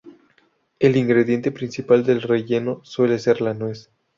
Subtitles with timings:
[0.79, 3.91] El ingrediente principal del relleno suele ser la nuez.